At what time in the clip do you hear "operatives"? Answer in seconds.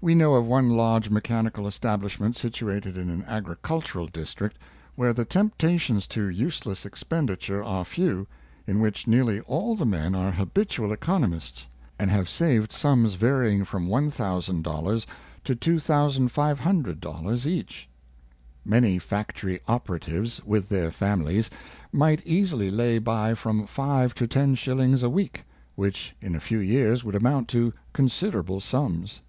19.66-20.40